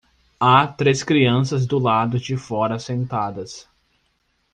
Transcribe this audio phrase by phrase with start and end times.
[0.39, 3.69] Há três crianças do lado de fora sentadas.